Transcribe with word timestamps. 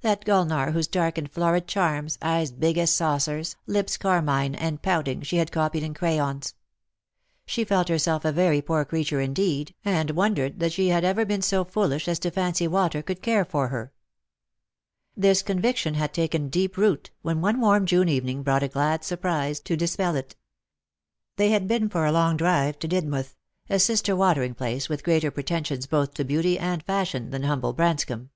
that 0.00 0.24
Gulnare 0.24 0.72
whose 0.72 0.88
dark 0.88 1.18
and 1.18 1.30
florid 1.30 1.68
charms, 1.68 2.18
eyes 2.20 2.50
big 2.50 2.78
as 2.78 2.92
saucers, 2.92 3.54
lips 3.68 3.96
carmine 3.96 4.56
and 4.56 4.82
pouting, 4.82 5.22
she 5.22 5.36
had 5.36 5.52
copied 5.52 5.84
in 5.84 5.94
crayons. 5.94 6.56
She 7.46 7.62
felt 7.62 7.86
herself 7.88 8.24
a 8.24 8.32
very 8.32 8.60
poor 8.60 8.84
creature 8.84 9.20
indeed, 9.20 9.76
and 9.84 10.10
wondered 10.10 10.58
that 10.58 10.72
she 10.72 10.88
had 10.88 11.04
ever 11.04 11.24
been 11.24 11.42
so 11.42 11.62
foolish 11.62 12.08
as 12.08 12.18
to 12.18 12.32
fancy 12.32 12.66
Walter 12.66 13.02
could 13.02 13.22
care 13.22 13.44
for 13.44 13.68
her. 13.68 13.92
This 15.16 15.42
conviction 15.42 15.94
had 15.94 16.12
taken 16.12 16.48
deep 16.48 16.76
root, 16.76 17.12
when 17.22 17.40
one 17.40 17.60
warm 17.60 17.86
June 17.86 18.08
evening 18.08 18.42
brought 18.42 18.64
a 18.64 18.66
glad 18.68 19.04
surprise 19.04 19.60
to 19.60 19.76
dispel 19.76 20.16
it. 20.16 20.34
They 21.36 21.50
had 21.50 21.68
been 21.68 21.88
for 21.88 22.04
a 22.04 22.10
long 22.10 22.36
drive 22.36 22.80
to 22.80 22.88
Didmouth— 22.88 23.36
a 23.70 23.78
sister 23.78 24.16
watering 24.16 24.54
place, 24.54 24.88
with 24.88 25.04
greater 25.04 25.30
pretensions 25.30 25.86
both 25.86 26.14
to 26.14 26.24
beauty 26.24 26.58
and 26.58 26.82
fashion 26.82 27.30
than 27.30 27.44
humble 27.44 27.72
Branscomb. 27.72 28.26